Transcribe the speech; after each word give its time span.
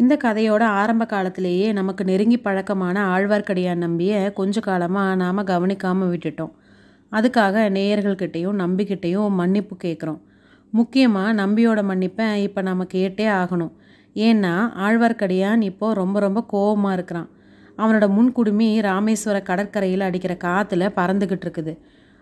இந்த 0.00 0.14
கதையோட 0.24 0.62
ஆரம்ப 0.80 1.04
காலத்திலேயே 1.12 1.68
நமக்கு 1.78 2.02
நெருங்கி 2.10 2.36
பழக்கமான 2.44 2.96
ஆழ்வார்க்கடியான் 3.14 3.82
நம்பியை 3.84 4.18
கொஞ்ச 4.38 4.60
காலமாக 4.66 5.16
நாம் 5.22 5.48
கவனிக்காமல் 5.50 6.10
விட்டுட்டோம். 6.12 6.52
அதுக்காக 7.12 7.64
நேயர்கள்கிட்டையும் 7.76 8.60
நம்பிக்கிட்டையும் 8.62 9.36
மன்னிப்பு 9.40 9.76
கேட்குறோம் 9.84 10.20
முக்கியமாக 10.72 11.30
நம்பியோட 11.42 11.80
மன்னிப்பை 11.90 12.26
இப்போ 12.46 12.60
நம்ம 12.70 12.86
கேட்டே 12.96 13.26
ஆகணும். 13.40 13.72
ஏன்னா 14.28 14.54
ஆழ்வார்க்கடியான் 14.86 15.60
இப்போது 15.70 15.98
ரொம்ப 16.00 16.16
ரொம்ப 16.26 16.40
கோபமாக 16.54 16.96
இருக்கிறான். 16.98 17.28
அவனோட 17.78 18.06
முன்குடுமி 18.16 18.70
ராமேஸ்வர 18.88 19.38
கடற்கரையில் 19.50 20.08
அடிக்கிற 20.08 20.34
காற்றுல 20.46 20.92
பறந்துக்கிட்டு 20.98 21.46
இருக்குது. 21.46 21.72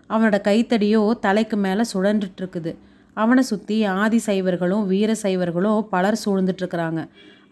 அவனோட 0.09 0.37
கைத்தடியோ 0.49 1.01
தலைக்கு 1.25 1.57
மேலே 1.65 1.83
சுழன்றுட்டு 1.93 2.41
இருக்குது. 2.43 2.71
அவனை 3.17 3.43
சுற்றி 3.51 3.77
ஆதி 4.01 4.19
சைவர்களும் 4.25 4.83
வீர 4.91 5.11
சைவர்களும் 5.23 5.81
பலர் 5.93 6.23
சூழ்ந்துட்டுருக்குறாங்க 6.25 7.01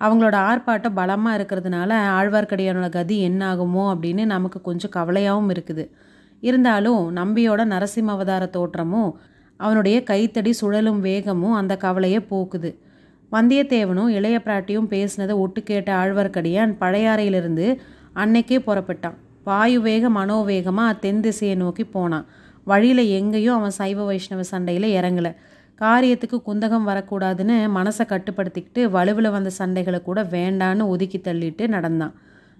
அவங்களோட 0.02 0.36
ஆர்ப்பாட்டம் 0.50 0.98
பலமாக 1.00 1.38
இருக்கிறதுனால 1.38 1.92
ஆழ்வார்க்கடியானோட 2.18 2.90
கதி 2.90 3.16
என்ன 3.20 3.42
ஆகுமோ 3.56 3.86
அப்படின்னு 3.94 4.26
நமக்கு 4.26 4.62
கொஞ்சம் 4.62 4.94
கவலையாகவும் 4.96 5.52
இருக்குது. 5.56 5.86
இருந்தாலும் 6.44 7.02
நம்பியோட 7.16 7.62
நரசிம்ம 7.74 8.14
அவதார 8.16 8.44
தோற்றமும் 8.48 9.12
அவனுடைய 9.58 10.04
கைத்தடி 10.04 10.52
சுழலும் 10.54 11.00
வேகமும் 11.00 11.54
அந்த 11.54 11.78
கவலையை 11.78 12.20
போக்குது. 12.32 12.72
வந்தியத்தேவனும் 13.32 14.12
இளைய 14.18 14.38
பிராட்டியும் 14.46 14.90
பேசினதை 14.92 15.36
ஒட்டு 15.44 15.64
கேட்ட 15.64 15.90
ஆழ்வார்க்கடியான் 15.96 16.74
பழையாறையிலிருந்து 16.82 17.66
அன்னைக்கே 18.14 18.60
புறப்பட்டான். 18.68 19.18
வாயு 19.44 19.80
வேக 19.82 20.10
மனோவேகமாக 20.10 21.00
தென் 21.00 21.22
திசையை 21.22 21.56
நோக்கி 21.56 21.84
போனான். 21.86 22.26
வழியில் 22.64 23.04
எங்கேயும் 23.18 23.56
அவன் 23.56 23.76
சைவ 23.80 24.06
வைஷ்ணவ 24.06 24.42
சண்டையில் 24.44 24.88
இறங்கலை. 25.00 25.32
காரியத்துக்கு 25.82 26.38
குந்தகம் 26.48 26.88
வரக்கூடாதுன்னு 26.88 27.56
மனசை 27.76 28.04
கட்டுப்படுத்திக்கிட்டு 28.04 28.80
வலுவில் 28.80 29.32
வந்த 29.32 29.50
சண்டைகளை 29.58 30.02
கூட 30.02 30.24
வேண்டான்னு 30.24 30.88
ஒதுக்கி 30.88 31.18
தள்ளிட்டு 31.18 31.68
நடந்தான். 31.68 32.14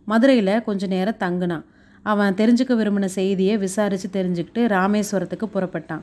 மதுரையில் 0.06 0.64
கொஞ்ச 0.64 0.88
நேரம் 0.88 1.20
தங்குனான். 1.20 1.64
அவன் 2.04 2.34
தெரிஞ்சுக்க 2.34 2.72
விரும்பின 2.80 3.06
செய்தியை 3.06 3.58
விசாரித்து 3.58 4.24
தெரிஞ்சுக்கிட்டு 4.24 4.58
ராமேஸ்வரத்துக்கு 4.58 5.48
புறப்பட்டான். 5.54 6.02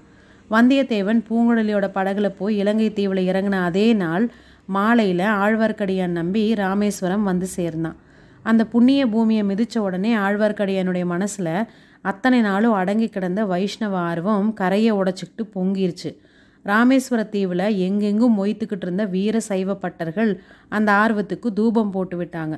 வந்தியத்தேவன் 0.51 1.25
பூங்குழலியோட 1.29 1.87
படகுல 1.95 2.29
போய் 2.29 2.56
இலங்கை 2.56 2.93
தீவில் 2.93 3.33
இறங்கின 3.33 3.62
அதே 3.62 3.93
நாள் 3.93 4.31
மாலையில் 4.67 5.19
ஆழ்வார்க்கடியான் 5.19 6.19
நம்பி 6.19 6.55
ராமேஸ்வரம் 6.55 7.23
வந்து 7.23 7.47
சேர்ந்தான். 7.47 7.97
அந்த 8.43 8.67
புண்ணிய 8.67 9.06
பூமியை 9.06 9.43
மிதித்த 9.43 9.78
உடனே 9.78 10.17
ஆழ்வார்க்கடியானுடைய 10.17 11.05
மனசில் 11.05 11.67
அத்தனை 12.03 12.41
நாளும் 12.41 12.73
அடங்கி 12.73 13.09
கிடந்த 13.09 13.45
வைஷ்ணவ 13.45 13.97
ஆர்வம் 13.99 14.55
கரையை 14.55 14.93
உடச்சிக்கிட்டு 14.93 15.43
பொங்கிருச்சு. 15.55 16.11
ராமேஸ்வர 16.65 17.23
தீவில் 17.29 17.67
எங்கெங்கும் 17.87 18.37
மொய்த்துக்கிட்டு 18.39 18.87
இருந்த 18.87 19.05
வீர 19.05 19.41
சைவ 19.41 19.75
பட்டர்கள் 19.75 20.31
அந்த 20.69 20.93
ஆர்வத்துக்கு 20.93 21.48
தூபம் 21.53 21.91
போட்டு 21.91 22.17
விட்டாங்க. 22.23 22.55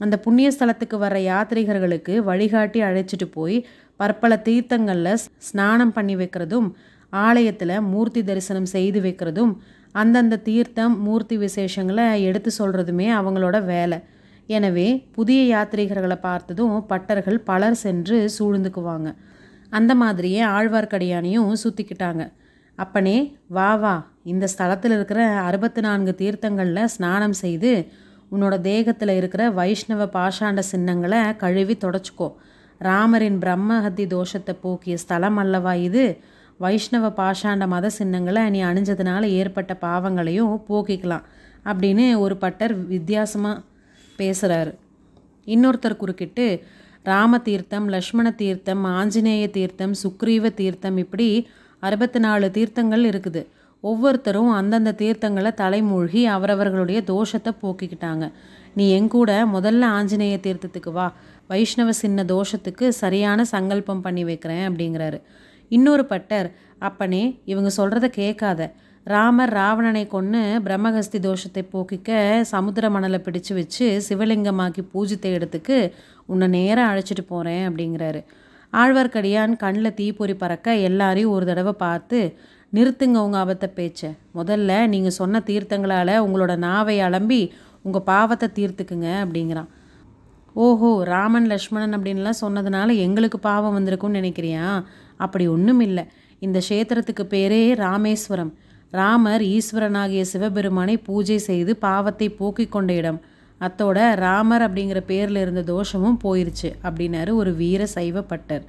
அந்த 0.00 0.16
புண்ணிய 0.18 0.48
ஸ்தலத்துக்கு 0.50 0.96
யாத்ரீகர்களுக்கு 0.98 1.22
யாத்ரிகர்களுக்கு 1.28 2.16
வழிகாட்டி 2.28 2.80
அழைச்சிட்டு 2.82 3.26
போய் 3.30 3.56
பற்பல 3.96 4.42
தீர்த்தங்களில் 4.44 5.18
ஸ்நானம் 5.38 5.92
பண்ணி 5.92 6.16
வைக்கிறதும் 6.16 6.68
ஆலயத்தில் 7.12 7.80
மூர்த்தி 7.80 8.20
தரிசனம் 8.24 8.70
செய்து 8.74 9.00
வைக்கிறதும் 9.00 9.52
அந்தந்த 9.92 10.38
தீர்த்தம் 10.38 10.94
மூர்த்தி 11.00 11.36
விசேஷங்களை 11.38 12.06
எடுத்து 12.20 12.50
சொல்கிறதுமே 12.58 13.06
அவங்களோட 13.18 13.64
வேலை. 13.64 13.98
எனவே 14.46 14.88
புதிய 15.12 15.40
யாத்ரீகர்களை 15.54 16.18
பார்த்ததும் 16.20 16.74
பட்டர்கள் 16.88 17.38
பலர் 17.50 17.78
சென்று 17.84 18.18
சூழ்ந்துக்குவாங்க. 18.38 19.08
அந்த 19.70 19.94
மாதிரியே 19.94 20.42
ஆழ்வார்க்கடியானையும் 20.44 21.52
சுற்றிக்கிட்டாங்க 21.64 22.24
அப்பனே 22.78 23.16
வா 23.46 23.74
வா. 23.74 23.94
இந்த 24.24 24.48
ஸ்தலத்தில் 24.52 24.94
இருக்கிற 24.96 25.20
அறுபத்தி 25.40 25.80
நான்கு 25.80 26.14
தீர்த்தங்களில் 26.18 26.84
ஸ்நானம் 26.84 27.32
செய்து 27.32 27.70
உன்னோட 28.32 28.60
தேகத்தில் 28.60 29.08
இருக்கிற 29.08 29.50
வைஷ்ணவ 29.50 30.06
பாஷாண்ட 30.16 30.58
சின்னங்களை 30.58 31.36
கழுவி 31.36 31.76
தொடச்சிக்கோ. 31.84 32.28
ராமரின் 32.80 33.38
பிரம்மஹத்தி 33.38 34.04
தோஷத்தை 34.06 34.54
போக்கிய 34.60 34.96
ஸ்தலம் 34.96 35.36
அல்லவா 35.36 35.72
இது? 35.74 36.04
வைஷ்ணவ 36.58 37.06
பாஷாண்ட 37.10 37.66
மத 37.66 37.90
சின்னங்களை 37.90 38.50
நீ 38.50 38.60
அணிஞ்சதுனால 38.62 39.24
ஏற்பட்ட 39.40 39.74
பாவங்களையும் 39.74 40.54
போக்கிக்கலாம் 40.68 41.26
அப்படின்னு 41.64 42.18
ஒரு 42.18 42.36
பட்டர் 42.36 42.74
வித்தியாசமாக 42.86 43.62
பேசுகிறாரு 44.18 44.72
இன்னொருத்தர் 45.46 45.96
குறுக்கிட்டு 45.96 46.46
ராம 47.02 47.38
தீர்த்தம் 47.38 47.86
லக்ஷ்மண 47.88 48.28
தீர்த்தம் 48.34 48.84
ஆஞ்சநேய 48.84 49.50
தீர்த்தம் 49.50 49.94
சுக்ரீவ 50.02 50.50
தீர்த்தம் 50.54 50.96
இப்படி 50.96 51.28
அறுபத்தி 51.86 52.18
நாலு 52.18 52.46
தீர்த்தங்கள் 52.50 53.04
இருக்குது. 53.10 53.42
ஒவ்வொருத்தரும் 53.84 54.52
அந்தந்த 54.60 54.94
தீர்த்தங்களை 55.02 55.50
தலைமூழ்கி 55.62 56.22
அவரவர்களுடைய 56.36 57.00
தோஷத்தை 57.10 57.52
போக்கிக்கிட்டாங்க. 57.62 58.24
நீ 58.74 58.86
எங்கூட 59.00 59.30
முதல்ல 59.56 59.84
ஆஞ்சநேய 59.98 60.36
தீர்த்தத்துக்கு 60.46 60.92
வா. 60.92 61.06
வைஷ்ணவ 61.50 61.90
சின்ன 62.02 62.24
தோஷத்துக்கு 62.24 62.88
சரியான 63.02 63.44
சங்கல்பம் 63.44 64.02
பண்ணி 64.06 64.24
வைக்கிறேன் 64.24 64.64
அப்படிங்கிறாரு. 64.68 65.20
இன்னொரு 65.70 66.04
பட்டர் 66.04 66.48
அப்பனே 66.88 67.22
இவங்க 67.44 67.70
சொல்கிறத 67.76 68.06
கேட்காத. 68.20 68.60
ராமர் 69.06 69.52
ராவணனை 69.58 70.02
கொன்று 70.06 70.40
பிரம்மஹஸ்தி 70.64 71.18
தோஷத்தை 71.26 71.62
போக்கிக்க 71.74 72.10
சமுத்திர 72.52 72.90
மணலை 72.90 73.18
பிடிச்சு 73.26 73.52
வச்சு 73.54 73.86
சிவலிங்கமாக்கி 74.08 74.82
பூஜித்த 74.92 75.28
இடத்துக்கு 75.28 75.78
உன்னை 76.26 76.48
நேராக 76.48 76.90
அழைச்சிட்டு 76.90 77.24
போகிறேன் 77.26 77.64
அப்படிங்கிறாரு. 77.68 78.20
ஆழ்வார்க்கடியான் 78.72 79.52
கண்ணில் 79.56 79.94
தீப்பொறி 79.94 80.34
பறக்க 80.34 80.74
எல்லாரையும் 80.88 81.30
ஒரு 81.30 81.46
தடவை 81.46 81.72
பார்த்து 81.72 82.18
நிறுத்துங்க 82.72 83.18
உங்கள் 83.26 83.42
அபத்த 83.44 83.66
பேச்சை. 83.66 84.10
முதல்ல 84.34 84.86
நீங்கள் 84.86 85.16
சொன்ன 85.20 85.42
தீர்த்தங்களால் 85.46 86.14
உங்களோட 86.24 86.56
நாவை 86.56 86.96
அலம்பி 87.00 87.50
உங்கள் 87.82 88.02
பாவத்தை 88.02 88.48
தீர்த்துக்குங்க 88.58 89.08
அப்படிங்கிறான். 89.24 89.70
ஓஹோ 90.54 90.90
ராமன் 91.04 91.46
லக்ஷ்மணன் 91.46 91.94
அப்படின்லாம் 91.96 92.40
சொன்னதுனால 92.40 92.96
எங்களுக்கு 92.96 93.38
பாவம் 93.38 93.76
வந்திருக்கும்னு 93.78 94.20
நினைக்கிறியா? 94.20 94.84
அப்படி 95.16 95.48
ஒன்றும் 95.48 95.80
இல்லை 95.80 96.04
இந்த 96.38 96.58
க்ஷேத்திரத்துக்கு 96.68 97.24
பேரே 97.34 97.74
ராமேஸ்வரம். 97.74 98.52
ராமர் 98.90 99.42
ஈஸ்வரனாகிய 99.42 100.20
சிவபெருமானை 100.20 100.96
பூஜை 100.98 101.38
செய்து 101.38 101.76
பாவத்தை 101.76 102.28
போக்கிக் 102.28 102.72
கொண்ட 102.72 102.92
இடம். 102.92 103.20
அத்தோட 103.60 104.14
ராமர் 104.14 104.62
அப்படிங்கிற 104.62 105.00
பேரில் 105.06 105.36
இருந்த 105.36 105.62
தோஷமும் 105.62 106.18
போயிருச்சு 106.24 106.70
அப்படின்னாரு 106.82 107.30
ஒரு 107.30 107.54
வீர 107.54 107.86
சைவ 107.86 108.22
பட்டர் 108.22 108.64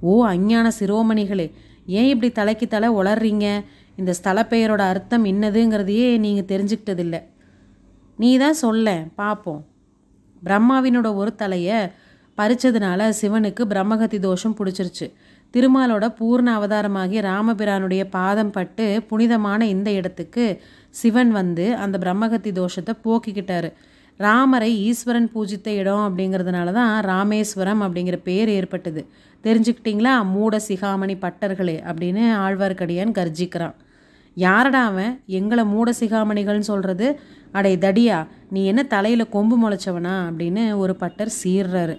ஓ 0.00 0.12
அஞ்ஞான 0.26 0.66
சிரோமணிகளே 0.78 1.46
ஏன் 1.86 2.08
இப்படி 2.08 2.32
தலைக்கு 2.32 2.66
தலை 2.68 2.88
உளர்றீங்க 2.90 3.46
இந்த 3.96 4.12
ஸ்தல 4.12 4.42
பெயரோட 4.50 4.82
அர்த்தம் 4.92 5.24
என்னதுங்கிறதையே 5.24 6.18
நீங்கள் 6.18 6.50
தெரிஞ்சுக்கிட்டதில்ல. 6.52 7.16
நீ 8.18 8.30
தான் 8.38 8.54
சொல்ல 8.54 8.94
பார்ப்போம் 9.14 9.60
பிரம்மாவினோட 10.42 11.08
ஒரு 11.14 11.34
தலையை 11.34 11.78
பறித்ததுனால 12.38 13.08
சிவனுக்கு 13.20 13.62
பிரம்மகத்தி 13.72 14.18
தோஷம் 14.18 14.56
பிடிச்சிருச்சு. 14.58 15.06
திருமாலோட 15.54 16.04
பூர்ண 16.18 16.48
அவதாரமாகி 16.58 17.18
ராமபிரானுடைய 17.20 18.02
பாதம் 18.10 18.50
பட்டு 18.50 18.86
புனிதமான 19.08 19.66
இந்த 19.66 19.90
இடத்துக்கு 19.90 20.44
சிவன் 20.90 21.30
வந்து 21.30 21.66
அந்த 21.74 21.96
பிரம்மகத்தி 21.98 22.52
தோஷத்தை 22.52 22.94
போக்கிக்கிட்டாரு. 23.04 23.70
ராமரை 24.24 24.78
ஈஸ்வரன் 24.78 25.28
பூஜித்த 25.32 25.68
இடம் 25.70 26.04
அப்படிங்கிறதுனால 26.06 26.72
தான் 26.72 27.04
ராமேஸ்வரம் 27.04 27.82
அப்படிங்கிற 27.82 28.16
பேர் 28.22 28.48
ஏற்பட்டது. 28.48 29.06
தெரிஞ்சுக்கிட்டிங்களா? 29.44 30.24
மூட 30.24 30.60
சிகாமணி 30.68 31.14
பட்டர்களே 31.20 31.76
அப்படின்னு 31.90 32.24
ஆழ்வார்க்கடியான் 32.46 33.14
கர்ஜிக்கிறான். 33.18 33.74
யாரடா 34.34 34.84
அவன்? 34.84 35.20
எங்களை 35.26 35.64
மூட 35.64 35.92
சிகாமணிகள்னு 36.00 36.68
சொல்கிறது 36.72 37.20
அடே 37.52 37.76
தடியா 37.76 38.26
நீ 38.50 38.66
என்ன 38.66 38.82
தலையில் 38.82 39.28
கொம்பு 39.28 39.56
முளைச்சவனா? 39.62 40.14
அப்படின்னு 40.28 40.76
ஒரு 40.76 40.96
பட்டர் 40.96 41.32
சீர்றாரு. 41.42 41.96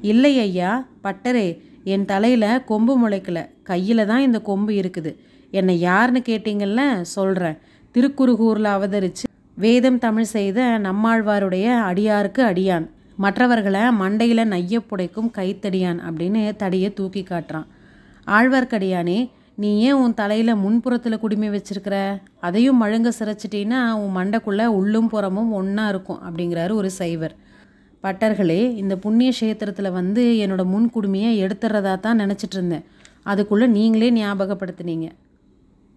இல்லை 0.00 0.38
ஐயா 0.38 0.86
பட்டரே 1.04 1.48
என் 1.84 2.04
தலையில் 2.04 2.64
கொம்பு 2.64 2.94
முளைக்கல. 3.02 3.48
கையில் 3.62 4.06
தான் 4.06 4.20
இந்த 4.20 4.40
கொம்பு 4.40 4.72
இருக்குது. 4.72 5.16
என்னை 5.50 5.80
யாருன்னு 5.80 6.22
கேட்டிங்கல்ல? 6.28 7.00
சொல்கிறேன் 7.16 7.58
திருக்குறுகூரில் 7.92 8.74
அவதரித்து 8.76 9.26
வேதம் 9.60 9.98
தமிழ் 9.98 10.28
செய்த 10.36 10.80
நம்மாழ்வாருடைய 10.82 11.66
அடியாருக்கு 11.88 12.40
அடியான். 12.50 12.86
மற்றவர்களை 13.16 13.80
மண்டையில் 13.80 14.42
நைய 14.52 14.78
புடைக்கும் 14.90 15.30
கைத்தடியான் 15.38 15.98
அப்படின்னு 16.08 16.56
தடியை 16.56 16.92
தூக்கி 16.92 17.22
காட்டுறான். 17.22 17.66
ஆழ்வார்க்கடியானே 18.26 19.30
நீ 19.54 19.70
ஏன் 19.80 19.92
உன் 19.92 20.14
தலையில் 20.14 20.54
முன்புறத்தில் 20.54 21.18
குடிமை 21.18 21.48
வச்சிருக்கிற? 21.50 22.20
அதையும் 22.40 22.82
மழுங்க 22.82 23.10
சிரைச்சிட்டின்னா 23.18 23.80
உன் 23.92 24.14
மண்டைக்குள்ளே 24.16 24.66
உள்ளும் 24.66 25.08
புறமும் 25.08 25.52
ஒன்றா 25.52 25.88
இருக்கும் 25.88 26.20
அப்படிங்கிறாரு 26.26 26.72
ஒரு 26.72 26.90
சைவர். 26.90 27.34
பட்டர்களே 28.02 28.76
இந்த 28.76 28.96
புண்ணிய 28.96 29.30
கஷேத்திரத்தில் 29.30 29.92
வந்து 29.92 30.22
என்னோட 30.46 30.64
முன் 30.64 30.90
குடுமையை 30.94 31.98
தான் 32.00 32.20
நினச்சிட்டு 32.20 32.56
இருந்தேன். 32.56 32.84
அதுக்குள்ளே 33.22 33.66
நீங்களே 33.66 34.10
ஞாபகப்படுத்துனீங்க. 34.10 35.08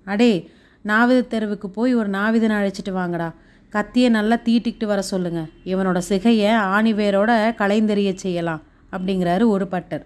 அடே 0.06 0.50
நாவித 0.86 1.28
தெருவுக்கு 1.28 1.70
போய் 1.70 1.96
ஒரு 1.96 2.10
நாவிதனை 2.10 2.56
அழைச்சிட்டு 2.60 2.92
வாங்கடா. 2.92 3.34
கத்தியை 3.74 4.10
நல்லா 4.10 4.36
தீட்டிக்கிட்டு 4.46 4.86
வர 4.86 5.02
சொல்லுங்க. 5.02 5.42
இவனோட 5.66 6.00
சிகையை 6.10 6.52
ஆணிவேரோட 6.76 7.32
வேரோட 7.62 8.14
செய்யலாம் 8.26 8.62
அப்படிங்கிறாரு 8.92 9.46
ஒரு 9.56 9.68
பட்டர். 9.68 10.04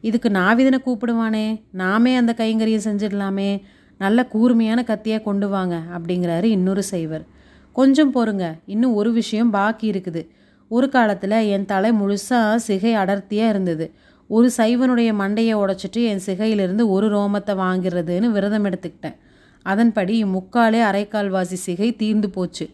இதுக்கு 0.00 0.28
நாவிதனை 0.28 0.78
கூப்பிடுவானே 0.86 1.46
நாமே 1.82 2.12
அந்த 2.16 2.34
கைங்கரியை 2.36 2.80
செஞ்சிடலாமே 2.86 3.50
நல்ல 3.98 4.26
கூர்மையான 4.26 4.80
கத்தியாக 4.86 5.22
கொண்டு 5.22 5.48
வாங்க 5.48 5.74
அப்படிங்கிறாரு 5.96 6.48
இன்னொரு 6.56 6.82
சைவர். 6.82 7.24
கொஞ்சம் 7.72 8.12
பொறுங்க 8.14 8.44
இன்னும் 8.66 8.94
ஒரு 8.94 9.12
விஷயம் 9.12 9.50
பாக்கி 9.50 9.86
இருக்குது. 9.90 10.22
ஒரு 10.68 10.88
காலத்தில் 10.88 11.38
என் 11.54 11.64
தலை 11.64 11.90
முழுசாக 11.92 12.54
சிகை 12.66 12.92
அடர்த்தியாக 12.94 13.52
இருந்தது. 13.54 13.86
ஒரு 14.26 14.50
சைவனுடைய 14.56 15.10
மண்டையை 15.20 15.54
உடைச்சிட்டு 15.62 16.00
என் 16.10 16.24
சிகையிலிருந்து 16.26 16.84
ஒரு 16.88 17.06
ரோமத்தை 17.16 17.54
வாங்கிறதுன்னு 17.62 18.28
விரதம் 18.36 18.64
எடுத்துக்கிட்டேன். 18.64 19.16
அதன்படி 19.62 20.24
முக்காலே 20.24 20.80
அரைக்கால்வாசி 20.90 21.58
சிகை 21.66 21.96
தீர்ந்து 21.96 22.30
போச்சு. 22.30 22.66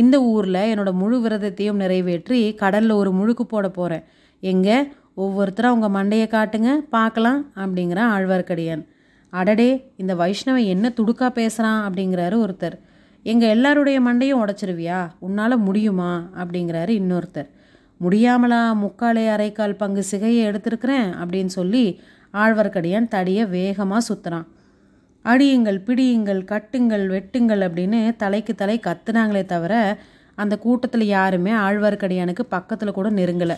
இந்த 0.00 0.16
ஊரில் 0.22 0.60
என்னோடய 0.72 0.92
முழு 0.92 1.16
விரதத்தையும் 1.24 1.80
நிறைவேற்றி 1.82 2.54
கடலில் 2.54 2.90
ஒரு 2.90 3.10
முழுக்கு 3.12 3.44
போட 3.48 3.68
போகிறேன் 3.68 4.04
எங்கே? 4.40 4.76
ஒவ்வொருத்தரும் 5.14 5.72
அவங்க 5.72 5.88
மண்டையை 5.98 6.26
காட்டுங்க 6.28 6.70
பார்க்கலாம் 6.90 7.40
அப்படிங்கிறான் 7.56 8.12
ஆழ்வார்க்கடியான். 8.16 8.84
அடடே 9.32 9.70
இந்த 9.96 10.14
வைஷ்ணவன் 10.14 10.70
என்ன 10.74 10.92
துடுக்கா 10.96 11.28
பேசுகிறான் 11.28 11.80
அப்படிங்கிறாரு 11.86 12.36
ஒருத்தர். 12.44 12.76
எங்கள் 13.22 13.48
எல்லாருடைய 13.48 14.00
மண்டையும் 14.00 14.40
உடச்சிருவியா? 14.44 15.00
உன்னால் 15.18 15.56
முடியுமா? 15.58 16.12
அப்படிங்கிறாரு 16.36 16.92
இன்னொருத்தர். 17.00 17.50
முடியாமலா 18.00 18.62
முக்காலே 18.82 19.24
அரைக்கால் 19.34 19.76
பங்கு 19.76 20.02
சிகையை 20.10 20.40
எடுத்திருக்கிறேன் 20.48 21.08
அப்படின்னு 21.20 21.52
சொல்லி 21.58 22.00
ஆழ்வார்க்கடியான் 22.34 23.08
தடியை 23.08 23.44
வேகமாக 23.46 24.06
சுற்றுறான் 24.08 24.46
அடியுங்கள் 25.24 25.78
பிடியுங்கள் 25.84 26.44
கட்டுங்கள் 26.44 27.04
வெட்டுங்கள் 27.14 27.62
அப்படின்னு 27.66 28.16
தலைக்கு 28.16 28.54
தலை 28.54 28.80
கத்துனாங்களே 28.86 29.44
தவிர 29.44 29.98
அந்த 30.34 30.58
கூட்டத்தில் 30.58 31.04
யாருமே 31.06 31.50
ஆழ்வார்க்கடியானுக்கு 31.50 32.42
பக்கத்தில் 32.48 32.90
கூட 32.90 33.10
நெருங்கலை. 33.10 33.56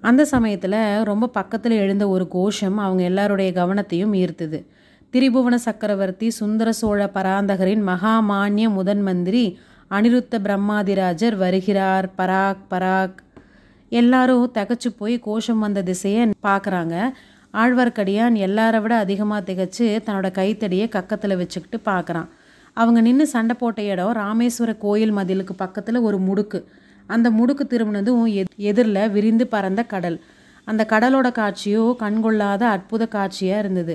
அந்த 0.00 0.24
சமயத்தில் 0.24 1.02
ரொம்ப 1.02 1.28
பக்கத்தில் 1.28 1.72
எழுந்த 1.72 2.08
ஒரு 2.08 2.28
கோஷம் 2.28 2.78
அவங்க 2.78 3.02
எல்லாருடைய 3.02 3.52
கவனத்தையும் 3.52 4.14
ஈர்த்தது. 4.14 4.64
திரிபுவன 5.12 5.54
சக்கரவர்த்தி 5.54 6.30
சுந்தர 6.30 6.72
சோழ 6.72 7.10
பராந்தகரின் 7.14 7.82
மகாமான்ய 7.86 8.68
முதன் 8.68 9.02
மந்திரி 9.02 9.58
அனிருத்த 9.90 10.38
பிரம்மாதிராஜர் 10.38 11.36
வருகிறார் 11.36 12.10
பராக் 12.18 12.64
பராக். 12.70 13.18
எல்லாரும் 13.88 14.50
தகச்சு 14.54 14.90
போய் 14.98 15.18
கோஷம் 15.18 15.58
வந்த 15.58 15.82
திசையை 15.82 16.30
பார்க்குறாங்க. 16.42 17.10
ஆழ்வார்க்கடியான் 17.62 18.34
எல்லாரை 18.46 18.78
விட 18.82 18.94
அதிகமாக 18.96 19.40
திகச்சு 19.48 19.86
தன்னோட 20.06 20.28
கைத்தடியை 20.30 20.86
கக்கத்தில் 20.88 21.40
வச்சுக்கிட்டு 21.40 21.78
பார்க்குறான் 21.84 22.28
அவங்க 22.76 23.00
நின்று 23.00 23.26
சண்டை 23.26 23.54
போட்ட 23.56 23.80
இடம் 23.82 24.12
ராமேஸ்வர 24.12 24.70
கோயில் 24.78 25.14
மதிலுக்கு 25.18 25.54
பக்கத்தில் 25.56 25.98
ஒரு 25.98 26.18
முடுக்கு. 26.18 26.58
அந்த 27.08 27.28
முடுக்கு 27.30 27.64
திரும்பினதும் 27.66 28.24
எதிரில் 28.70 29.10
விரிந்து 29.10 29.44
பறந்த 29.46 29.82
கடல். 29.84 30.18
அந்த 30.66 30.82
கடலோட 30.84 31.28
காட்சியோ 31.32 31.84
கண்கொள்ளாத 32.02 32.62
அற்புத 32.66 33.02
காட்சியாக 33.06 33.62
இருந்தது. 33.62 33.94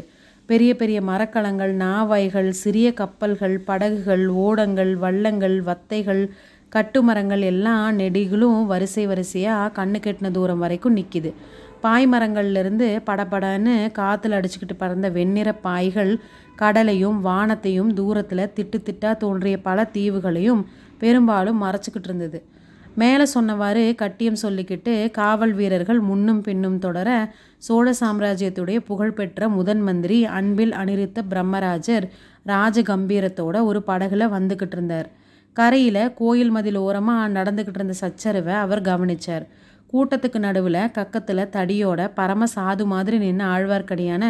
பெரிய 0.50 0.72
பெரிய 0.76 1.00
மரக்கலங்கள் 1.02 1.74
நாவாய்கள் 1.76 2.50
சிறிய 2.54 2.88
கப்பல்கள் 2.94 3.56
படகுகள் 3.60 4.26
ஓடங்கள் 4.46 4.94
வள்ளங்கள் 4.96 5.58
வத்தைகள் 5.62 6.24
கட்டுமரங்கள் 6.72 7.44
எல்லாம் 7.44 7.96
நெடிகளும் 7.96 8.60
வரிசை 8.66 9.04
வரிசையாக 9.06 9.72
கண்ணு 9.78 10.00
கெட்டின 10.00 10.32
தூரம் 10.32 10.60
வரைக்கும் 10.60 10.98
நிற்கிது 10.98 11.32
பாய் 11.82 12.08
மரங்கள்லேருந்து 12.08 12.88
படபடன்னு 13.10 13.74
காற்றுல 14.00 14.38
அடிச்சுக்கிட்டு 14.40 14.76
பறந்த 14.78 15.10
வெண்ணிற 15.10 15.50
பாய்கள் 15.66 16.14
கடலையும் 16.56 17.20
வானத்தையும் 17.22 17.92
தூரத்தில் 17.94 18.52
திட்டு 18.56 18.78
திட்டாக 18.88 19.16
தோன்றிய 19.18 19.58
பல 19.62 19.88
தீவுகளையும் 19.94 20.64
பெரும்பாலும் 20.98 21.62
மறைச்சிக்கிட்டு 21.64 22.10
இருந்தது. 22.10 22.40
மேலே 22.96 23.26
சொன்னவாறு 23.34 23.84
கட்டியம் 23.96 24.42
சொல்லிக்கிட்டு 24.42 24.94
காவல் 25.12 25.54
வீரர்கள் 25.54 26.00
முன்னும் 26.00 26.42
பின்னும் 26.42 26.80
தொடர 26.80 27.10
சோழ 27.58 27.94
சாம்ராஜ்யத்துடைய 28.00 28.80
புகழ்பெற்ற 28.80 29.50
முதன் 29.50 29.82
மந்திரி 29.82 30.26
அன்பில் 30.26 30.72
அனிருத்த 30.72 31.22
பிரம்மராஜர் 31.30 32.08
ராஜகம்பீரத்தோட 32.48 33.58
ஒரு 33.70 33.82
படகுல 33.88 34.28
வந்துக்கிட்டு 34.38 34.78
இருந்தார். 34.78 35.10
கரையில் 35.54 36.04
கோயில் 36.14 36.50
மதில் 36.50 36.76
ஓரமாக 36.76 37.44
நடந்துக்கிட்டு 37.44 37.80
இருந்த 37.80 37.96
சச்சரவை 38.02 38.54
அவர் 38.54 38.82
கவனிச்சார். 38.82 39.46
கூட்டத்துக்கு 39.94 40.40
நடுவில் 40.40 40.92
கக்கத்தில் 40.98 41.52
தடியோட 41.56 42.12
பரம 42.16 42.48
சாது 42.56 42.86
மாதிரி 42.86 43.18
நின்று 43.18 43.46
ஆழ்வார்க்கடியான 43.46 44.26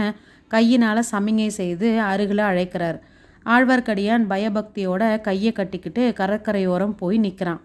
கையினால் 0.48 1.10
சமிங்கை 1.12 1.48
செய்து 1.48 2.02
அருகில் 2.02 2.44
அழைக்கிறார். 2.50 3.00
ஆழ்வார்க்கடியான் 3.46 4.26
பயபக்தியோட 4.30 5.22
கையை 5.22 5.52
கட்டிக்கிட்டு 5.52 6.14
கடற்கரையோரம் 6.14 6.96
போய் 6.96 7.18
நிற்கிறான் 7.18 7.62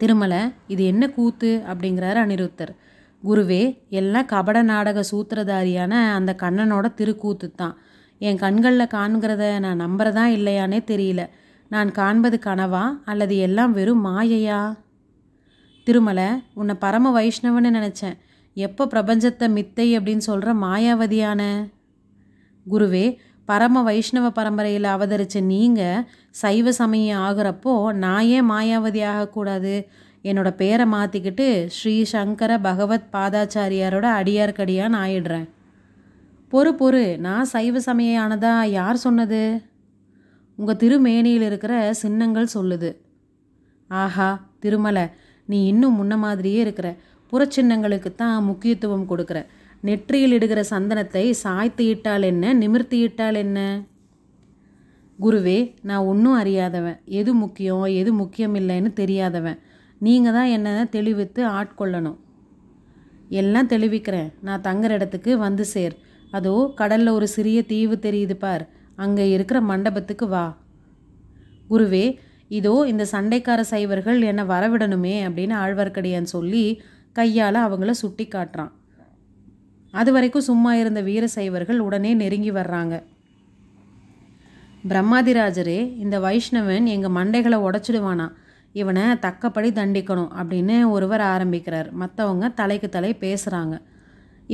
திருமலை 0.00 0.40
இது 0.66 0.82
என்ன 0.84 1.04
கூத்து? 1.08 1.50
அப்படிங்கிறார் 1.70 2.18
அனிருத்தர். 2.24 2.72
குருவே 3.22 3.62
எல்லாம் 3.88 4.26
கபட 4.26 4.62
நாடக 4.62 5.04
சூத்திரதாரியான 5.10 5.92
அந்த 6.14 6.36
கண்ணனோட 6.42 6.86
திருக்கூத்து 6.98 7.48
தான் 7.56 7.76
என் 8.18 8.36
கண்களில் 8.36 8.92
காண்கிறத 8.94 9.44
நான் 9.58 9.80
நம்புறதா 9.80 10.24
இல்லையானே 10.36 10.80
தெரியல. 10.90 11.22
நான் 11.70 11.90
காண்பது 11.90 12.38
கனவா? 12.44 12.82
அல்லது 13.04 13.36
எல்லாம் 13.36 13.72
வெறும் 13.72 14.06
மாயையா? 14.06 14.60
திருமலை 15.86 16.28
உன்னை 16.54 16.74
பரம 16.74 17.10
வைஷ்ணவன்னு 17.20 17.70
நினச்சேன். 17.78 18.16
எப்போ 18.56 18.82
பிரபஞ்சத்தை 18.84 19.46
மித்தை 19.56 19.86
அப்படின்னு 19.96 20.24
சொல்கிற 20.30 20.50
மாயாவதியான? 20.54 21.42
குருவே 22.66 23.06
பரம 23.44 23.82
வைஷ்ணவ 23.82 24.26
பரம்பரையில் 24.30 24.84
அவதரித்த 24.84 25.40
நீங்கள் 25.40 26.04
சைவ 26.30 26.72
சமயம் 26.72 27.20
ஆகிறப்போ 27.20 27.92
நான் 27.94 28.26
ஏன் 28.26 28.50
மாயாவதி 28.50 29.00
ஆகக்கூடாது? 29.04 29.74
என்னோடய 30.22 30.58
பேரை 30.60 30.86
மாற்றிக்கிட்டு 30.86 31.66
ஸ்ரீ 31.66 32.04
சங்கர 32.04 32.52
பகவத் 32.58 33.10
பாதாச்சாரியாரோட 33.12 34.06
அடியார்க்கடியான்னு 34.20 34.98
ஆயிடுறேன். 35.04 35.46
பொறு 36.52 36.72
பொறு 36.80 37.18
நான் 37.18 37.44
சைவ 37.44 37.80
சமயம் 37.80 38.20
ஆனதா 38.24 38.64
யார் 38.70 38.96
சொன்னது? 38.96 39.42
உங்கள் 40.58 40.76
திருமேனியில் 40.76 41.46
இருக்கிற 41.50 41.94
சின்னங்கள் 41.94 42.54
சொல்லுது. 42.54 42.90
ஆஹா 43.90 44.28
திருமலை 44.60 45.04
நீ 45.46 45.66
இன்னும் 45.66 45.96
முன்ன 45.98 46.16
மாதிரியே 46.18 46.60
இருக்கிற. 46.60 46.96
புறச்சின்னங்களுக்கு 47.32 48.14
தான் 48.14 48.44
முக்கியத்துவம் 48.44 49.08
கொடுக்குற. 49.10 49.46
நெற்றியில் 49.80 50.32
இடுகிற 50.32 50.64
சந்தனத்தை 50.70 51.30
சாய்த்து 51.30 51.86
இட்டால் 51.86 52.22
என்ன? 52.22 52.54
நிமிர்த்தி 52.54 52.98
இட்டால் 52.98 53.34
என்ன? 53.34 53.82
குருவே 55.20 55.74
நான் 55.82 56.04
ஒன்றும் 56.04 56.38
அறியாதவன். 56.38 56.98
எது 57.04 57.34
முக்கியம்? 57.34 57.84
எது 57.84 58.12
முக்கியம் 58.12 58.54
இல்லைன்னு 58.54 58.92
தெரியாதவன். 58.92 59.58
நீங்கள் 59.98 60.32
தான் 60.32 60.46
என்னை 60.46 60.72
தெளிவித்து 60.88 61.42
ஆட்கொள்ளணும். 61.48 62.16
எல்லாம் 63.28 63.66
தெளிவிக்கிறேன். 63.66 64.32
நான் 64.40 64.60
தங்குற 64.60 64.90
இடத்துக்கு 64.90 65.38
வந்து 65.38 65.64
சேர். 65.64 65.94
அதோ 66.30 66.72
கடலில் 66.74 67.08
ஒரு 67.08 67.28
சிறிய 67.28 67.62
தீவு 67.62 67.98
தெரியுது 68.02 68.34
பார். 68.34 68.68
அங்கே 68.96 69.30
இருக்கிற 69.30 69.60
மண்டபத்துக்கு 69.60 70.28
வா. 70.28 70.56
குருவே 71.68 72.18
இதோ 72.58 72.74
இந்த 72.92 73.04
சண்டைக்கார 73.12 73.60
சைவர்கள் 73.72 74.20
என்னை 74.30 74.44
வரவிடணுமே 74.52 75.14
அப்படின்னு 75.26 75.54
ஆழ்வார்க்கடியான் 75.64 76.32
சொல்லி 76.34 76.64
கையால் 77.18 77.58
அவங்கள 77.66 77.92
சுட்டி 78.02 78.24
காட்டுறான். 78.28 78.72
அது 79.94 80.10
வரைக்கும் 80.14 80.48
சும்மா 80.50 80.70
இருந்த 80.82 81.00
வீர 81.08 81.24
சைவர்கள் 81.36 81.80
உடனே 81.86 82.12
நெருங்கி 82.22 82.52
வர்றாங்க. 82.60 82.94
பிரம்மாதிராஜரே 84.90 85.80
இந்த 86.04 86.16
வைஷ்ணவன் 86.24 86.86
எங்கள் 86.94 87.16
மண்டைகளை 87.18 87.58
உடச்சிடுவானா. 87.66 88.26
இவனை 88.80 89.04
தக்கப்படி 89.26 89.68
தண்டிக்கணும் 89.78 90.32
அப்படின்னு 90.40 90.76
ஒருவர் 90.94 91.24
ஆரம்பிக்கிறார். 91.34 91.88
மற்றவங்க 92.00 92.46
தலைக்கு 92.60 92.88
தலை 92.96 93.10
பேசுகிறாங்க 93.24 93.74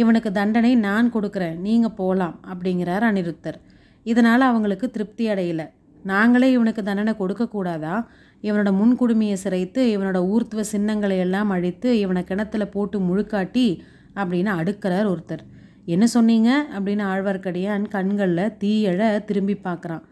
இவனுக்கு 0.01 0.31
தண்டனை 0.33 0.73
நான் 0.87 1.09
கொடுக்குறேன் 1.15 1.57
நீங்கள் 1.67 1.97
போகலாம் 2.01 2.37
அப்படிங்கிறார் 2.51 3.05
அனிருத்தர். 3.11 3.59
இதனால் 4.07 4.45
அவங்களுக்கு 4.51 4.87
திருப்தி 4.91 5.25
அடையலை. 5.33 5.67
நாங்களே 6.03 6.51
இவனுக்கு 6.51 6.83
தண்டனை 6.83 7.15
கொடுக்கக்கூடாதா 7.19 8.07
இவனோட 8.43 8.71
முன்குடுமையை 8.73 9.37
சிரைத்து 9.45 9.79
இவனோட 9.79 10.19
ஊர்த்துவ 10.29 10.61
சின்னங்களை 10.61 11.19
எல்லாம் 11.19 11.51
அழித்து 11.51 11.99
இவனை 11.99 12.25
கிணத்துல 12.25 12.67
போட்டு 12.67 13.01
முழுக்காட்டி 13.01 13.81
அப்படின்னு 14.15 14.47
அடுக்கிறார் 14.47 15.11
ஒருத்தர். 15.11 15.45
என்ன 15.85 16.07
சொன்னீங்க? 16.07 16.67
அப்படின்னு 16.79 17.05
ஆழ்வார்க்கடியான் 17.13 17.89
கண்களில் 17.89 18.57
தீயழ 18.61 19.25
திரும்பி 19.25 19.57
பார்க்குறான். 19.65 20.03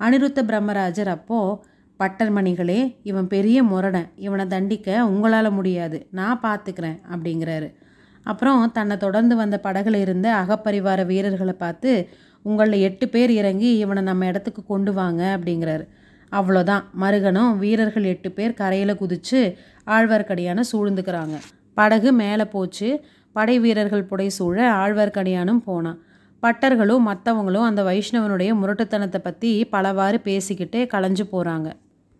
அனிருத்த 0.00 0.42
பிரம்மராஜர் 0.42 1.08
அப்போது 1.08 1.62
பட்டர்மணிகளே 1.98 2.96
இவன் 3.02 3.26
பெரிய 3.26 3.62
முரடன் 3.62 4.08
இவனை 4.16 4.46
தண்டிக்க 4.46 5.06
உங்களால் 5.06 5.52
முடியாது. 5.52 6.06
நான் 6.10 6.40
பார்த்துக்கிறேன் 6.40 7.00
அப்படிங்கிறாரு. 7.12 7.74
அப்புறம் 8.22 8.72
தன்னை 8.72 8.96
தொடர்ந்து 8.96 9.36
வந்த 9.36 9.60
படகுல 9.62 9.94
இருந்த 9.94 10.34
அகப்பரிவார 10.34 11.06
வீரர்களை 11.06 11.52
பார்த்து 11.52 12.08
உங்களில் 12.44 12.84
எட்டு 12.88 13.08
பேர் 13.08 13.32
இறங்கி 13.40 13.70
இவனை 13.76 14.02
நம்ம 14.02 14.26
இடத்துக்கு 14.26 14.62
கொண்டு 14.66 14.92
வாங்க 14.92 15.22
அப்படிங்கிறாரு. 15.36 15.84
அவ்வளோதான். 16.32 16.84
மருகனும் 17.00 17.52
வீரர்கள் 17.58 18.06
எட்டு 18.12 18.30
பேர் 18.30 18.58
கரையில் 18.60 18.94
குதித்து 18.96 19.40
ஆழ்வார்க்கடியான 19.86 20.64
சூழ்ந்துக்கிறாங்க. 20.72 21.36
படகு 21.78 22.10
மேலே 22.12 22.44
போச்சு. 22.44 22.88
படை 23.36 23.56
வீரர்கள் 23.58 24.08
புடை 24.10 24.28
சூழ 24.38 24.56
ஆழ்வார்க்கடியானும் 24.72 25.62
போனான். 25.68 26.00
பட்டர்களும் 26.42 27.06
மற்றவங்களும் 27.10 27.68
அந்த 27.70 27.82
வைஷ்ணவனுடைய 27.82 28.50
முரட்டுத்தனத்தை 28.60 29.20
பற்றி 29.22 29.50
பலவாறு 29.64 30.18
பேசிக்கிட்டே 30.24 30.80
களைஞ்சு 30.94 31.24
போகிறாங்க 31.32 31.68